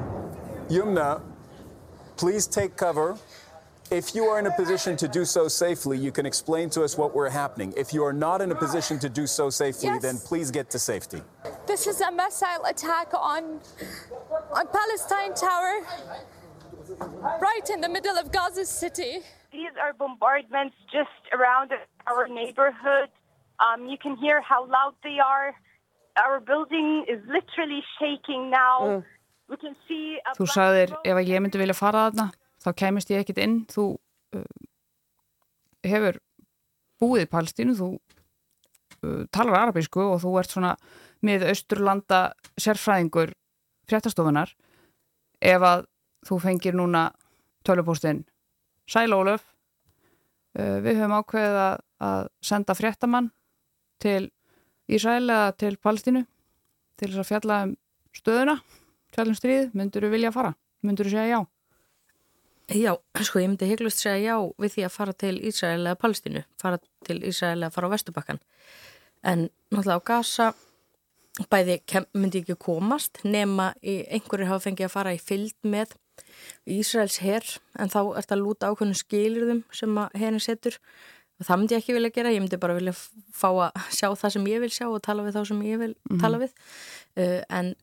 Jumna, 0.73 1.21
please 2.17 2.47
take 2.47 2.75
cover. 2.75 3.13
If 3.91 4.15
you 4.15 4.25
are 4.25 4.39
in 4.39 4.47
a 4.47 4.55
position 4.55 4.97
to 4.97 5.07
do 5.07 5.23
so 5.23 5.47
safely, 5.47 5.99
you 5.99 6.11
can 6.11 6.25
explain 6.25 6.71
to 6.71 6.81
us 6.81 6.97
what 6.97 7.13
we're 7.13 7.29
happening. 7.29 7.73
If 7.77 7.93
you 7.93 8.03
are 8.03 8.13
not 8.13 8.41
in 8.41 8.51
a 8.51 8.55
position 8.55 8.97
to 8.99 9.09
do 9.09 9.27
so 9.27 9.51
safely, 9.51 9.89
yes. 9.89 10.01
then 10.01 10.17
please 10.17 10.49
get 10.49 10.71
to 10.71 10.79
safety. 10.79 11.21
This 11.67 11.85
is 11.85 12.01
a 12.01 12.11
missile 12.11 12.65
attack 12.65 13.13
on, 13.13 13.59
on 14.55 14.65
Palestine 14.71 15.35
Tower. 15.35 15.85
Right 17.41 17.69
in 17.69 17.81
the 17.81 17.89
middle 17.89 18.17
of 18.17 18.31
Gaza 18.31 18.65
City. 18.65 19.19
These 19.51 19.75
are 19.81 19.93
bombardments 19.93 20.75
just 20.91 21.21
around 21.33 21.71
our 22.07 22.27
neighborhood. 22.27 23.09
Um, 23.59 23.87
you 23.87 23.97
can 23.97 24.15
hear 24.17 24.41
how 24.41 24.65
loud 24.65 24.93
they 25.03 25.19
are. 25.19 25.53
Our 26.17 26.39
building 26.39 27.05
is 27.07 27.19
literally 27.27 27.83
shaking 27.99 28.49
now. 28.49 28.77
Mm. 28.81 29.03
We 29.49 29.57
can 29.57 29.75
see 29.87 30.17
Þú 30.37 30.47
sagðir 30.47 30.93
ef 31.03 31.17
að 31.17 31.27
ég 31.27 31.43
myndi 31.43 31.59
vilja 31.59 31.75
fara 31.75 32.07
þarna 32.07 32.31
þá 32.63 32.69
kemist 32.81 33.11
ég 33.11 33.23
ekkit 33.23 33.41
inn. 33.43 33.57
Þú 33.71 33.85
uh, 34.37 34.47
hefur 35.87 36.19
búið 37.01 37.25
í 37.25 37.29
Palstínu, 37.31 37.75
þú 37.75 37.89
uh, 37.97 39.23
talar 39.33 39.59
arabísku 39.65 40.03
og 40.05 40.21
þú 40.23 40.35
ert 40.39 40.55
svona 40.55 40.75
með 41.25 41.49
austurlanda 41.51 42.21
sérfræðingur 42.59 43.35
fréttastofunar. 43.91 44.53
Ef 45.41 45.67
að 45.67 45.87
þú 46.27 46.39
fengir 46.43 46.77
núna 46.77 47.09
tölupústinn 47.67 48.23
Sæl 48.89 49.13
Ólöf 49.15 49.43
uh, 50.57 50.77
við 50.83 50.99
höfum 50.99 51.17
ákveðið 51.19 51.59
að, 51.61 52.29
senda 52.41 52.75
fréttamann 52.77 53.31
til 54.01 54.31
Ísæl 54.91 55.29
eða 55.29 55.53
til 55.55 55.75
Palstínu 55.77 56.25
til 56.99 57.09
þess 57.11 57.21
að 57.23 57.29
fjalla 57.29 57.59
um 57.67 57.75
stöðuna 58.15 58.57
fjallum 59.11 59.37
stríð, 59.37 59.71
myndur 59.77 60.07
þú 60.07 60.13
vilja 60.15 60.31
að 60.31 60.37
fara? 60.39 60.53
myndur 60.81 61.07
þú 61.07 61.13
segja 61.15 61.37
já? 61.37 61.41
Já, 62.71 62.93
sko 63.27 63.41
ég 63.41 63.49
myndi 63.51 63.67
heiklust 63.67 64.01
segja 64.01 64.33
já 64.33 64.35
við 64.61 64.75
því 64.75 64.85
að 64.87 64.95
fara 64.95 65.13
til 65.23 65.35
Ísæl 65.37 65.77
eða 65.77 65.99
Palstínu 66.01 66.43
fara 66.61 66.81
til 67.07 67.19
Ísæl 67.21 67.57
eða 67.59 67.71
fara 67.75 67.91
á 67.91 67.93
Vestubakkan 67.93 68.41
en 69.21 69.49
náttúrulega 69.71 70.01
á 70.01 70.07
Gaza 70.09 70.51
bæði 71.51 71.79
myndi 72.17 72.41
ekki 72.41 72.57
komast 72.59 73.21
nema 73.23 73.71
einhverju 73.81 74.49
hafa 74.49 74.65
fengið 74.65 74.87
að 74.87 74.95
fara 74.95 75.13
í 75.15 75.21
fylg 75.21 75.55
með 75.63 75.95
Ísraels 76.69 77.17
herr 77.23 77.47
en 77.79 77.89
þá 77.89 77.99
er 78.03 78.21
þetta 78.21 78.37
að 78.37 78.43
lúta 78.43 78.69
ákveðnum 78.69 78.99
skilirðum 78.99 79.63
sem 79.73 79.97
að 79.97 80.17
herrin 80.21 80.43
setur 80.43 80.77
og 81.41 81.47
það 81.47 81.61
myndi 81.61 81.75
ég 81.75 81.81
ekki 81.81 81.95
vilja 81.97 82.13
gera, 82.13 82.33
ég 82.33 82.43
myndi 82.43 82.59
bara 82.61 82.77
vilja 82.77 82.93
fá 82.93 83.49
að 83.49 83.79
sjá 83.97 84.11
það 84.13 84.35
sem 84.35 84.51
ég 84.51 84.61
vil 84.61 84.73
sjá 84.73 84.85
og 84.89 85.01
tala 85.05 85.25
við 85.25 85.39
þá 85.39 85.47
sem 85.49 85.63
ég 85.65 85.81
vil 85.81 85.93
mm 85.95 86.11
-hmm. 86.11 86.21
tala 86.21 86.41
við 86.43 86.51
uh, 87.17 87.41
en 87.49 87.73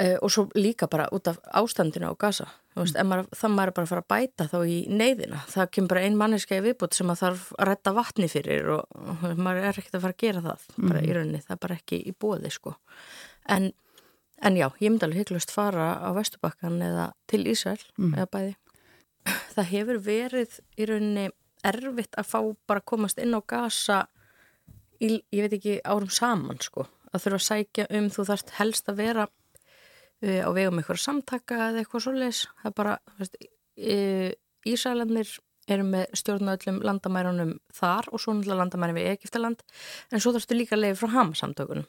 uh, 0.00 0.16
og 0.20 0.30
svo 0.30 0.48
líka 0.54 0.86
bara 0.90 1.08
út 1.12 1.28
af 1.28 1.38
ástandinu 1.52 2.10
á 2.10 2.14
gasa 2.18 2.48
mm. 2.74 3.06
maður, 3.06 3.28
það 3.32 3.54
maður 3.54 3.74
bara 3.78 3.86
fara 3.86 4.02
að 4.04 4.10
bæta 4.12 4.48
þá 4.50 4.58
í 4.66 4.78
neyðina, 4.88 5.40
það 5.48 5.70
kemur 5.70 5.88
bara 5.94 6.04
ein 6.04 6.16
manneska 6.16 6.58
í 6.58 6.64
viðbútt 6.64 6.94
sem 6.94 7.10
að 7.10 7.22
þarf 7.22 7.46
að 7.58 7.68
retta 7.70 7.92
vatni 7.92 8.28
fyrir 8.28 8.68
og, 8.76 8.84
maður 9.36 9.62
er 9.62 9.78
ekkert 9.78 9.94
að 9.94 10.04
fara 10.06 10.16
að 10.16 10.22
gera 10.26 10.44
það 10.44 10.68
mm. 10.76 10.88
bara 10.88 11.00
í 11.00 11.08
mhm. 11.08 11.16
rauninni, 11.16 11.42
það 11.46 11.56
er 11.56 11.62
bara 11.66 11.78
ekki 11.80 12.02
í 12.04 12.12
bóði 12.12 12.50
sko 12.50 12.76
en 13.48 13.72
En 14.42 14.56
já, 14.58 14.66
ég 14.80 14.90
myndi 14.90 15.06
alveg 15.06 15.22
hygglust 15.22 15.52
fara 15.54 15.94
á 16.02 16.10
Vestubakkan 16.16 16.80
eða 16.82 17.12
til 17.30 17.44
Ísrael 17.46 17.80
mm. 17.96 18.16
eða 18.16 18.30
bæði. 18.32 18.54
Það 19.54 19.70
hefur 19.70 20.00
verið 20.04 20.58
í 20.76 20.88
rauninni 20.90 21.28
erfitt 21.64 22.18
að 22.20 22.28
fá 22.28 22.40
bara 22.68 22.82
að 22.82 22.88
komast 22.90 23.20
inn 23.22 23.36
á 23.36 23.40
gasa 23.40 24.02
í, 25.00 25.22
ég 25.32 25.46
veit 25.46 25.56
ekki, 25.56 25.78
árum 25.86 26.10
saman 26.12 26.60
sko. 26.62 26.88
Að 27.14 27.24
þurfa 27.24 27.40
að 27.40 27.46
sækja 27.46 27.88
um, 27.94 28.10
þú 28.12 28.26
þarfst 28.30 28.54
helst 28.58 28.90
að 28.90 29.00
vera 29.00 29.26
uh, 29.30 30.40
á 30.44 30.50
vegum 30.56 30.80
eitthvað 30.80 31.02
samtaka 31.04 31.60
eða 31.70 31.82
eitthvað 31.84 32.06
svoleiðis. 32.08 32.44
Það 32.60 32.70
er 32.70 32.78
bara, 32.82 32.94
veist, 33.20 33.40
uh, 33.40 34.30
Ísraelandir 34.68 35.34
eru 35.74 35.84
með 35.88 36.18
stjórnöðlum 36.20 36.82
landamærunum 36.84 37.54
þar 37.72 38.10
og 38.12 38.20
svo 38.20 38.34
náttúrulega 38.34 38.60
landamæri 38.60 38.96
við 38.98 39.10
Egiptaland 39.14 39.62
en 40.12 40.20
svo 40.20 40.34
þarfstu 40.34 40.58
líka 40.58 40.76
að 40.76 40.84
leiði 40.84 40.98
frá 41.00 41.14
Hamasamtökunum. 41.14 41.86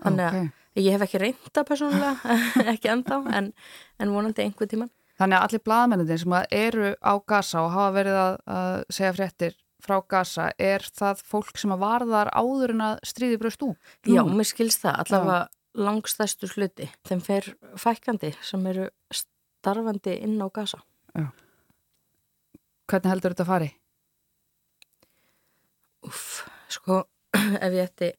Þannig 0.00 0.26
að 0.26 0.38
okay. 0.40 0.50
Ég 0.78 0.94
hef 0.94 1.02
ekki 1.02 1.18
reynda 1.18 1.64
persónulega, 1.66 2.36
ekki 2.72 2.90
enda 2.92 3.18
en, 3.34 3.50
en 3.98 4.12
vonandi 4.14 4.44
einhver 4.44 4.70
tíman. 4.70 4.90
Þannig 5.18 5.36
að 5.36 5.46
allir 5.46 5.62
bladamennin 5.66 6.20
sem 6.22 6.36
eru 6.56 6.92
á 7.02 7.14
gasa 7.28 7.64
og 7.64 7.72
hafa 7.74 7.90
verið 7.98 8.18
að, 8.20 8.36
að 8.54 8.76
segja 8.88 9.16
fréttir 9.16 9.56
frá 9.80 9.96
gasa, 10.08 10.50
er 10.60 10.84
það 10.96 11.24
fólk 11.26 11.58
sem 11.60 11.72
að 11.74 11.82
varðar 11.82 12.30
áður 12.36 12.74
en 12.74 12.84
að 12.86 13.02
stríði 13.10 13.40
bröst 13.40 13.64
ú? 13.64 13.72
Já, 14.08 14.22
mér 14.28 14.48
skilst 14.48 14.84
það, 14.84 15.02
allavega 15.04 15.40
langstæstu 15.80 16.48
sluti. 16.50 16.88
Þeim 17.08 17.22
fer 17.24 17.50
fækandi 17.80 18.32
sem 18.44 18.64
eru 18.70 18.88
starfandi 19.14 20.16
inn 20.24 20.38
á 20.40 20.48
gasa. 20.52 20.82
Já. 21.14 21.28
Hvernig 22.90 23.12
heldur 23.12 23.34
þetta 23.34 23.46
að 23.46 23.52
fari? 23.52 23.70
Uff, 26.08 26.28
sko, 26.72 27.02
ef 27.64 27.76
ég 27.76 27.84
ætti, 27.84 28.14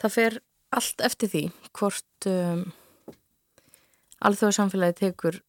það 0.00 0.14
fer 0.14 0.38
allt 0.74 1.04
eftir 1.04 1.30
því 1.32 1.42
hvort 1.76 2.28
um, 2.28 2.64
alþjóðarsamfélagi 4.28 4.98
tekur 5.02 5.40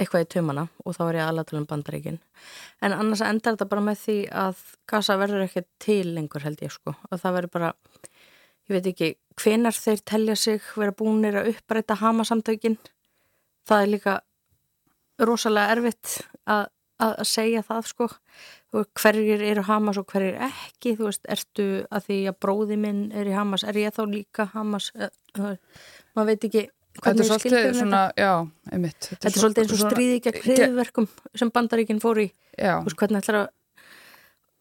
eitthvað 0.00 0.24
í 0.24 0.28
tömana 0.34 0.66
og 0.84 0.96
þá 0.96 1.02
er 1.04 1.18
ég 1.18 1.28
aðlægt 1.28 1.54
um 1.56 1.66
bandaríkin. 1.68 2.18
En 2.82 2.94
annars 2.96 3.22
endar 3.24 3.56
þetta 3.56 3.70
bara 3.70 3.84
með 3.86 4.00
því 4.02 4.16
að 4.44 4.62
gasa 4.90 5.18
verður 5.20 5.46
ekki 5.46 5.64
til 5.82 6.14
lengur 6.16 6.44
held 6.46 6.62
ég 6.64 6.72
sko. 6.74 6.94
Og 7.10 7.20
það 7.20 7.36
verður 7.38 7.54
bara 7.56 7.72
ég 8.68 8.76
veit 8.76 8.90
ekki 8.92 9.10
hvenar 9.42 9.76
þeir 9.76 10.04
telja 10.08 10.36
sig 10.38 10.68
vera 10.76 10.94
búinir 10.96 11.38
að 11.40 11.52
uppræta 11.54 11.98
hamasamtökin. 12.00 12.78
Það 13.68 13.84
er 13.84 13.92
líka 13.92 14.18
rosalega 15.22 15.76
erfitt 15.76 16.22
að 16.50 16.66
að 17.04 17.24
segja 17.28 17.62
það 17.66 17.88
sko. 17.90 18.08
Hverjir 18.72 19.42
eru 19.44 19.64
Hamas 19.68 19.98
og 20.00 20.06
hverjir 20.12 20.38
ekki 20.48 20.94
þú 20.98 21.08
veist, 21.10 21.26
ertu 21.28 21.66
að 21.92 22.06
því 22.08 22.20
að 22.30 22.38
bróði 22.44 22.78
minn 22.80 23.02
er 23.12 23.28
í 23.28 23.34
Hamas, 23.36 23.66
er 23.68 23.80
ég 23.80 23.96
þá 23.96 24.04
líka 24.08 24.48
Hamas 24.54 24.92
maður 25.36 26.30
veit 26.32 26.48
ekki 26.50 26.68
Þetta 26.92 27.22
er 27.24 27.24
svolítið 27.24 27.66
svona, 27.72 28.00
já, 28.20 28.30
einmitt. 28.68 29.06
Þetta 29.14 29.30
er 29.30 29.40
svolítið 29.40 29.62
eins 29.62 29.70
og 29.72 29.78
stríði 29.80 30.16
gegn 30.26 30.42
hriðverkum 30.44 31.06
sem 31.40 31.48
bandaríkinn 31.48 32.02
fór 32.02 32.20
í. 32.20 32.26
Veist, 32.58 32.98
hvernig 33.00 33.22
ætlar 33.22 33.38
að 33.38 33.46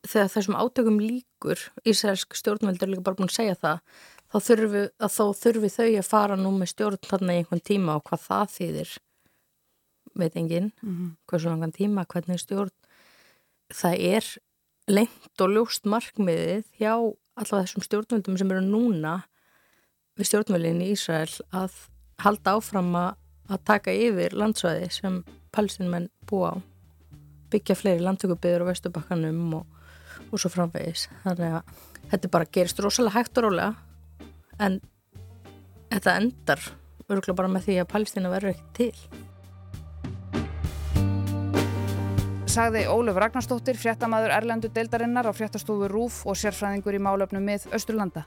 þegar 0.07 0.31
þessum 0.33 0.57
átökum 0.57 0.97
líkur 1.01 1.61
Ísraelsk 1.87 2.35
stjórnveldur 2.39 2.87
er 2.87 2.93
líka 2.93 3.05
bara 3.05 3.19
búin 3.19 3.29
að 3.29 3.37
segja 3.37 3.57
það 3.59 3.81
þá 4.31 4.37
þurfi, 4.47 4.83
þá 5.03 5.23
þurfi 5.41 5.71
þau 5.75 5.87
að 5.89 6.07
fara 6.07 6.37
nú 6.39 6.53
með 6.55 6.71
stjórn 6.73 7.01
þarna 7.05 7.35
í 7.35 7.41
einhvern 7.41 7.63
tíma 7.67 7.97
og 7.99 8.05
hvað 8.07 8.25
það 8.29 8.55
þýðir 8.55 8.93
veit 10.17 10.35
enginn 10.35 10.71
mm 10.81 10.89
-hmm. 10.89 11.09
hversu 11.27 11.49
langan 11.49 11.71
tíma, 11.71 12.05
hvernig 12.05 12.39
stjórn. 12.39 12.71
Það 13.73 13.95
er 13.99 14.25
lengt 14.87 15.41
og 15.41 15.49
ljóst 15.49 15.85
markmiðið 15.85 16.65
hjá 16.79 16.93
allavega 17.35 17.65
þessum 17.65 17.85
stjórnvöldum 17.85 18.37
sem 18.37 18.51
eru 18.51 18.61
núna 18.61 19.23
við 20.19 20.27
stjórnvöldin 20.29 20.81
í 20.81 20.91
Ísrael 20.95 21.31
að 21.51 21.71
halda 22.21 22.57
áfram 22.57 22.95
að 22.95 23.63
taka 23.65 23.93
yfir 23.93 24.35
landsvæði 24.37 24.89
sem 24.91 25.23
palestinmenn 25.51 26.09
búa 26.29 26.55
á. 26.55 26.55
Byggja 27.51 27.75
fleiri 27.75 28.03
landtökubiður 28.03 28.63
á 28.67 28.69
Vesturbakkanum 28.71 29.53
og, 29.59 29.65
og 30.31 30.39
svo 30.39 30.49
framvegis. 30.49 31.09
Þannig 31.23 31.57
að 31.59 31.63
þetta 32.11 32.31
bara 32.31 32.51
gerist 32.51 32.79
rosalega 32.79 33.17
hægt 33.19 33.37
og 33.37 33.47
rólega 33.47 33.75
en 34.59 34.79
þetta 35.91 36.15
endar 36.21 36.63
örgulega 37.11 37.37
bara 37.37 37.51
með 37.51 37.67
því 37.67 37.77
að 37.81 37.91
Palestína 37.91 38.31
verður 38.31 38.55
ekki 38.55 38.71
til 38.77 39.21
Sagði 42.51 42.81
Óluf 42.91 43.15
Ragnarstóttir, 43.15 43.77
fréttamaður 43.79 44.33
Erlendu 44.35 44.67
deildarinnar 44.75 45.23
á 45.23 45.31
fréttastofu 45.31 45.87
Rúf 45.87 46.17
og 46.27 46.35
sérfræðingur 46.35 46.97
í 46.97 46.99
málöfnum 46.99 47.45
með 47.47 47.69
Östurlanda. 47.71 48.25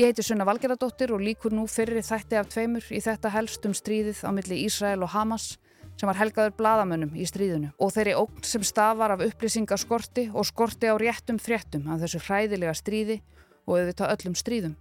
Ég 0.00 0.08
heiti 0.08 0.24
Sunna 0.24 0.46
Valgeradóttir 0.48 1.12
og 1.12 1.20
líkur 1.20 1.52
nú 1.52 1.66
fyrri 1.68 2.00
þætti 2.00 2.38
af 2.40 2.48
tveimur 2.54 2.86
í 2.88 3.02
þetta 3.04 3.34
helst 3.34 3.68
um 3.68 3.74
stríðið 3.76 4.22
á 4.24 4.32
milli 4.32 4.62
Ísrael 4.64 5.04
og 5.04 5.12
Hamas 5.12 5.58
sem 6.00 6.08
var 6.08 6.16
helgaður 6.22 6.56
bladamönnum 6.56 7.12
í 7.12 7.28
stríðinu 7.28 7.74
og 7.76 7.92
þeirri 7.98 8.16
ógn 8.22 8.40
sem 8.48 8.64
stafar 8.64 9.18
af 9.18 9.26
upplýsingaskorti 9.28 10.30
og 10.32 10.48
skorti 10.48 10.88
á 10.88 10.96
réttum 10.96 11.36
fréttum 11.36 11.84
af 11.92 12.00
þessu 12.00 12.24
hræðilega 12.30 12.72
stríði 12.80 13.20
og 13.68 13.76
auðvitað 13.76 14.16
öllum 14.16 14.40
stríðum. 14.40 14.76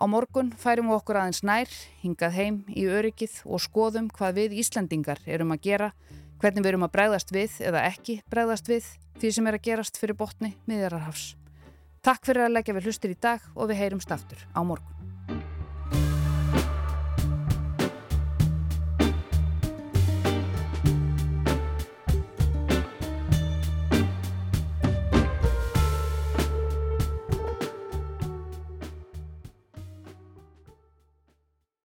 Á 0.00 0.04
morgun 0.08 0.54
færum 0.56 0.88
við 0.88 1.02
okkur 1.02 1.20
aðeins 1.20 1.44
nær, 1.44 1.68
hingað 2.00 2.40
heim 2.40 2.62
í 2.72 2.88
öryggið 2.88 3.42
og 3.44 3.60
skoðum 3.68 4.08
hvað 4.16 4.40
við 4.40 4.60
Íslandingar 4.64 5.20
erum 5.28 5.52
að 5.52 5.66
gera 5.68 5.92
hvernig 6.44 6.64
við 6.64 6.74
erum 6.74 6.84
að 6.84 6.92
bregðast 6.98 7.32
við 7.32 7.56
eða 7.70 7.86
ekki 7.88 8.18
bregðast 8.32 8.68
við 8.68 8.90
því 9.22 9.30
sem 9.36 9.48
er 9.48 9.56
að 9.56 9.64
gerast 9.70 10.00
fyrir 10.00 10.18
botni 10.18 10.52
miðjararhafs. 10.68 11.30
Takk 12.04 12.28
fyrir 12.28 12.44
að 12.44 12.58
leggja 12.58 12.76
við 12.76 12.90
hlustir 12.90 13.14
í 13.14 13.20
dag 13.20 13.48
og 13.54 13.72
við 13.72 13.80
heyrumst 13.80 14.12
aftur 14.12 14.44
á 14.52 14.60
morgun. 14.60 15.03